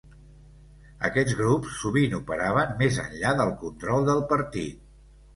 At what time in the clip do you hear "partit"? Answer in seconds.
4.33-4.81